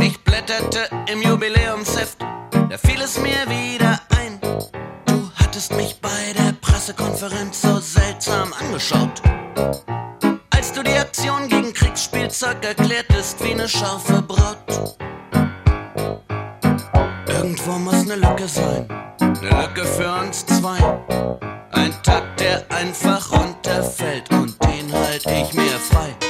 [0.00, 4.45] Ich blätterte im Jubiläumsheft, da fiel es mir wieder ein.
[5.56, 9.22] Du hattest mich bei der Pressekonferenz so seltsam angeschaut.
[10.50, 14.98] Als du die Aktion gegen Kriegsspielzeug erklärtest wie eine scharfe Braut.
[17.26, 18.86] Irgendwo muss eine Lücke sein,
[19.18, 20.76] eine Lücke für uns zwei.
[21.72, 26.25] Ein Takt, der einfach runterfällt und den halt ich mir frei.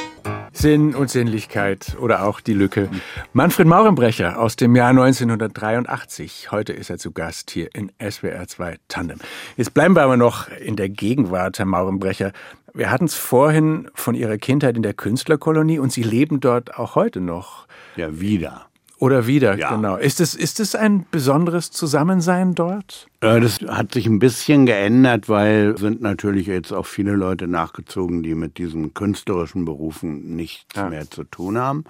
[0.66, 2.88] Sinn und Sinnlichkeit oder auch die Lücke.
[3.33, 6.50] Manfred Maurenbrecher aus dem Jahr 1983.
[6.50, 9.20] Heute ist er zu Gast hier in SWR 2 Tandem.
[9.57, 12.33] Jetzt bleiben wir aber noch in der Gegenwart, Herr Maurenbrecher.
[12.74, 16.96] Wir hatten es vorhin von Ihrer Kindheit in der Künstlerkolonie und Sie leben dort auch
[16.96, 17.68] heute noch.
[17.94, 18.66] Ja, wieder.
[18.98, 19.72] Oder wieder, Ja.
[19.72, 19.94] genau.
[19.94, 23.07] Ist es, ist es ein besonderes Zusammensein dort?
[23.20, 28.35] Das hat sich ein bisschen geändert, weil sind natürlich jetzt auch viele Leute nachgezogen, die
[28.35, 30.90] mit diesen künstlerischen Berufen nichts Ja.
[30.90, 31.85] mehr zu tun haben.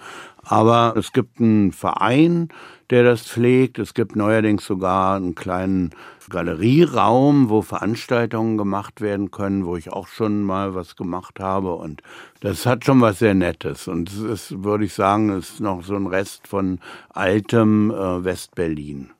[0.44, 2.48] Aber es gibt einen Verein,
[2.90, 3.80] der das pflegt.
[3.80, 5.90] Es gibt neuerdings sogar einen kleinen
[6.30, 11.74] Galerieraum, wo Veranstaltungen gemacht werden können, wo ich auch schon mal was gemacht habe.
[11.74, 12.02] Und
[12.40, 13.88] das hat schon was sehr Nettes.
[13.88, 16.78] Und es ist, würde ich sagen, es ist noch so ein Rest von
[17.10, 19.10] altem äh, Westberlin.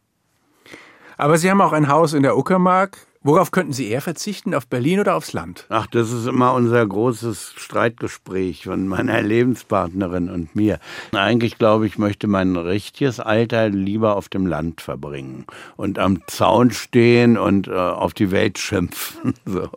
[1.17, 2.99] Aber Sie haben auch ein Haus in der Uckermark.
[3.27, 4.55] Worauf könnten Sie eher verzichten?
[4.55, 5.67] Auf Berlin oder aufs Land?
[5.69, 10.79] Ach, das ist immer unser großes Streitgespräch von meiner Lebenspartnerin und mir.
[11.11, 15.45] Eigentlich glaube ich, möchte mein richtiges Alter lieber auf dem Land verbringen
[15.77, 19.35] und am Zaun stehen und äh, auf die Welt schimpfen.
[19.45, 19.71] So.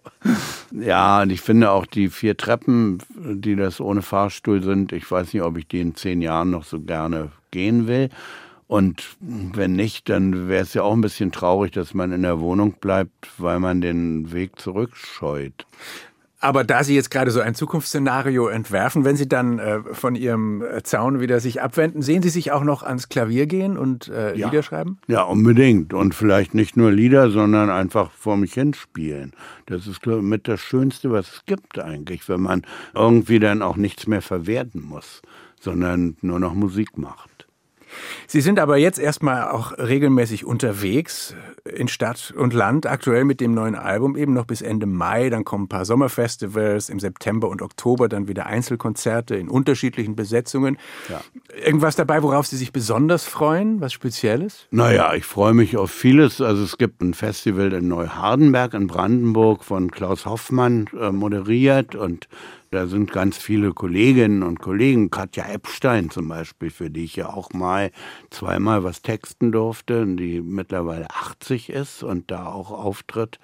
[0.71, 5.33] Ja, und ich finde auch die vier Treppen, die das ohne Fahrstuhl sind, ich weiß
[5.33, 8.09] nicht, ob ich die in zehn Jahren noch so gerne gehen will.
[8.69, 12.39] Und wenn nicht, dann wäre es ja auch ein bisschen traurig, dass man in der
[12.39, 15.65] Wohnung bleibt, weil man den Weg zurückscheut.
[16.39, 20.63] Aber da Sie jetzt gerade so ein Zukunftsszenario entwerfen, wenn Sie dann äh, von Ihrem
[20.83, 24.49] Zaun wieder sich abwenden, sehen Sie sich auch noch ans Klavier gehen und äh, Ja.
[24.49, 24.99] Lieder schreiben?
[25.07, 25.91] Ja, unbedingt.
[25.95, 29.33] Und vielleicht nicht nur Lieder, sondern einfach vor mich hinspielen.
[29.65, 32.61] Das ist ich, mit das Schönste, was es gibt eigentlich, wenn man
[32.93, 35.23] irgendwie dann auch nichts mehr verwerten muss,
[35.59, 37.28] sondern nur noch Musik macht.
[38.27, 43.41] Sie sind aber jetzt erstmal auch regelmäßig unterwegs äh, in Stadt und Land, aktuell mit
[43.41, 45.29] dem neuen Album eben noch bis Ende Mai.
[45.29, 50.77] Dann kommen ein paar Sommerfestivals, im September und Oktober dann wieder Einzelkonzerte in unterschiedlichen Besetzungen.
[51.09, 51.21] Ja.
[51.63, 53.81] Irgendwas dabei, worauf Sie sich besonders freuen?
[53.81, 54.67] Was Spezielles?
[54.71, 56.41] Naja, ich freue mich auf vieles.
[56.41, 62.27] Also es gibt ein Festival in Neuhardenberg in Brandenburg von Klaus Hoffmann äh, moderiert und
[62.71, 67.29] da sind ganz viele Kolleginnen und Kollegen, Katja Epstein zum Beispiel, für die ich ja
[67.29, 67.91] auch mal
[68.29, 73.39] zweimal was texten durfte, die mittlerweile 80 ist und da auch auftritt.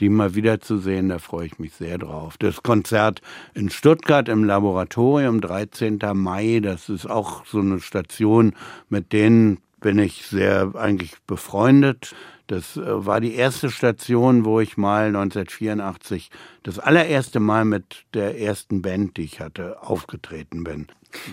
[0.00, 2.38] Die mal wiederzusehen, da freue ich mich sehr drauf.
[2.38, 3.20] Das Konzert
[3.52, 5.98] in Stuttgart im Laboratorium, 13.
[6.14, 8.54] Mai, das ist auch so eine Station,
[8.88, 12.14] mit denen bin ich sehr eigentlich befreundet.
[12.46, 16.30] Das äh, war die erste Station, wo ich mal 1984
[16.62, 20.88] das allererste Mal mit der ersten Band, die ich hatte, aufgetreten bin.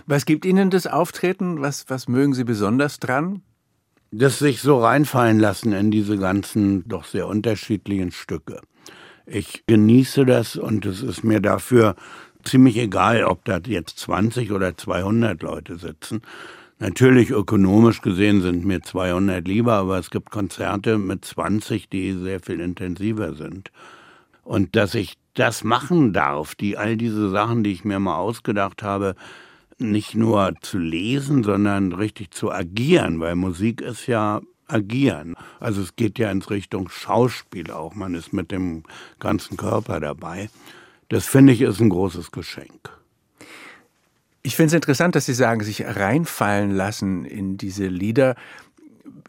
[0.05, 1.61] Was gibt Ihnen das Auftreten?
[1.61, 3.41] Was, was mögen Sie besonders dran?
[4.11, 8.61] Das sich so reinfallen lassen in diese ganzen doch sehr unterschiedlichen Stücke.
[9.25, 11.95] Ich genieße das und es ist mir dafür
[12.43, 16.21] ziemlich egal, ob da jetzt 20 oder 200 Leute sitzen.
[16.79, 22.39] Natürlich ökonomisch gesehen sind mir 200 lieber, aber es gibt Konzerte mit 20, die sehr
[22.39, 23.71] viel intensiver sind.
[24.43, 28.83] Und dass ich das machen darf, die all diese Sachen, die ich mir mal ausgedacht
[28.83, 29.15] habe,
[29.79, 35.35] nicht nur zu lesen, sondern richtig zu agieren, weil Musik ist ja agieren.
[35.59, 37.95] Also es geht ja ins Richtung Schauspiel auch.
[37.95, 38.83] Man ist mit dem
[39.19, 40.49] ganzen Körper dabei.
[41.09, 42.96] Das finde ich ist ein großes Geschenk.
[44.47, 48.35] Ich finde es interessant, dass Sie sagen, sich reinfallen lassen in diese Lieder.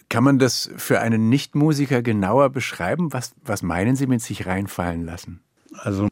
[0.09, 3.13] Kann man das für einen Nichtmusiker genauer beschreiben?
[3.13, 5.41] Was, was meinen Sie mit sich reinfallen lassen?
[5.73, 6.09] Also,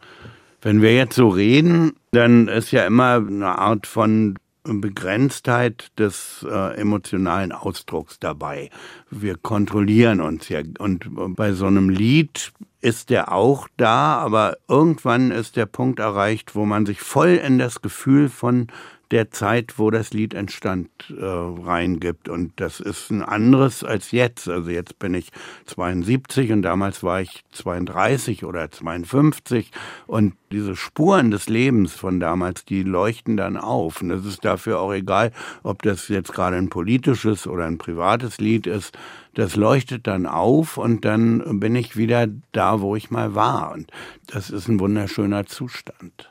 [0.60, 6.76] wenn wir jetzt so reden, dann ist ja immer eine Art von Begrenztheit des äh,
[6.76, 8.70] emotionalen Ausdrucks dabei.
[9.08, 10.62] Wir kontrollieren uns ja.
[10.80, 16.56] Und bei so einem Lied ist der auch da, aber irgendwann ist der Punkt erreicht,
[16.56, 18.66] wo man sich voll in das Gefühl von
[19.10, 22.28] der Zeit, wo das Lied entstand, äh, reingibt.
[22.28, 24.48] Und das ist ein anderes als jetzt.
[24.48, 25.30] Also jetzt bin ich
[25.66, 29.70] 72 und damals war ich 32 oder 52.
[30.06, 34.02] Und diese Spuren des Lebens von damals, die leuchten dann auf.
[34.02, 38.38] Und es ist dafür auch egal, ob das jetzt gerade ein politisches oder ein privates
[38.38, 38.96] Lied ist.
[39.34, 43.72] Das leuchtet dann auf und dann bin ich wieder da, wo ich mal war.
[43.72, 43.90] Und
[44.26, 46.30] das ist ein wunderschöner Zustand.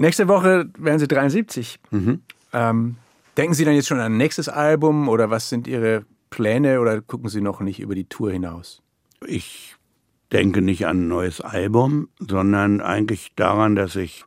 [0.00, 1.78] Nächste Woche werden Sie 73.
[2.54, 2.96] Ähm,
[3.36, 7.02] denken Sie dann jetzt schon an ein nächstes Album oder was sind Ihre Pläne oder
[7.02, 8.80] gucken Sie noch nicht über die Tour hinaus?
[9.26, 9.76] Ich
[10.32, 14.24] denke nicht an ein neues Album, sondern eigentlich daran, dass ich,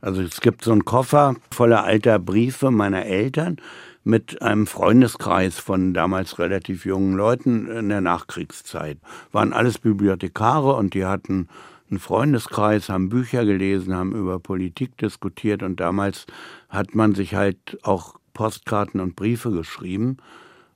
[0.00, 3.56] also es gibt so einen Koffer voller alter Briefe meiner Eltern
[4.04, 8.98] mit einem Freundeskreis von damals relativ jungen Leuten in der Nachkriegszeit.
[9.32, 11.48] Waren alles Bibliothekare und die hatten
[11.90, 16.26] einen Freundeskreis, haben Bücher gelesen, haben über Politik diskutiert und damals
[16.68, 20.18] hat man sich halt auch Postkarten und Briefe geschrieben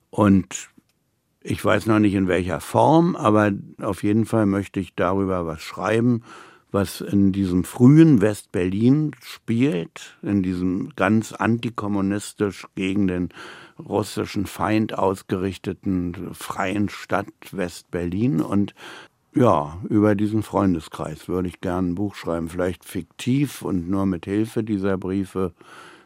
[0.09, 0.69] und
[1.43, 3.51] ich weiß noch nicht in welcher Form, aber
[3.81, 6.21] auf jeden Fall möchte ich darüber was schreiben,
[6.71, 13.29] was in diesem frühen West-Berlin spielt, in diesem ganz antikommunistisch gegen den
[13.77, 18.39] russischen Feind ausgerichteten freien Stadt West-Berlin.
[18.39, 18.73] Und
[19.33, 24.25] ja, über diesen Freundeskreis würde ich gerne ein Buch schreiben, vielleicht fiktiv und nur mit
[24.25, 25.53] Hilfe dieser Briefe,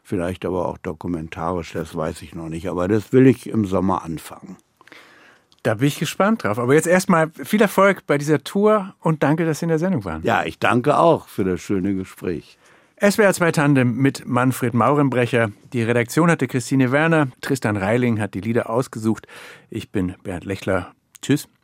[0.03, 2.69] vielleicht aber auch dokumentarisch, das weiß ich noch nicht.
[2.69, 4.57] Aber das will ich im Sommer anfangen.
[5.63, 6.59] Da bin ich gespannt drauf.
[6.59, 10.05] Aber jetzt erstmal viel Erfolg bei dieser Tour und danke, dass Sie in der Sendung
[10.05, 10.21] waren.
[10.21, 12.59] Ja, ich danke auch für das schöne Gespräch.
[13.01, 15.51] SWR 2 Tandem mit Manfred Maurenbrecher.
[15.73, 17.29] Die Redaktion hatte Christine Werner.
[17.41, 19.27] Tristan Reiling hat die Lieder ausgesucht.
[19.71, 20.93] Ich bin Bernd Lechler.
[21.21, 21.49] Tschüss.